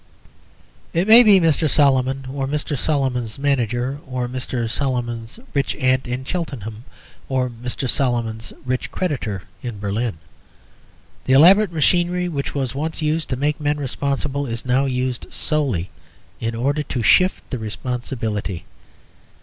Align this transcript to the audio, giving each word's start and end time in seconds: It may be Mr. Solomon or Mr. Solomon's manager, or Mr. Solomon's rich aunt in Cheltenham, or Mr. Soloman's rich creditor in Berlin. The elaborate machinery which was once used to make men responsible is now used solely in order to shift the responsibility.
It 0.93 1.07
may 1.07 1.21
be 1.21 1.39
Mr. 1.39 1.69
Solomon 1.69 2.25
or 2.33 2.47
Mr. 2.47 2.75
Solomon's 2.75 3.37
manager, 3.37 3.99
or 4.07 4.27
Mr. 4.27 4.67
Solomon's 4.67 5.39
rich 5.53 5.75
aunt 5.75 6.07
in 6.07 6.25
Cheltenham, 6.25 6.85
or 7.29 7.51
Mr. 7.51 7.87
Soloman's 7.87 8.51
rich 8.65 8.89
creditor 8.89 9.43
in 9.61 9.77
Berlin. 9.79 10.17
The 11.25 11.33
elaborate 11.33 11.71
machinery 11.71 12.27
which 12.29 12.55
was 12.55 12.73
once 12.73 13.03
used 13.03 13.29
to 13.29 13.35
make 13.35 13.61
men 13.61 13.77
responsible 13.77 14.47
is 14.47 14.65
now 14.65 14.85
used 14.85 15.31
solely 15.31 15.91
in 16.39 16.55
order 16.55 16.81
to 16.81 17.03
shift 17.03 17.47
the 17.51 17.59
responsibility. 17.59 18.65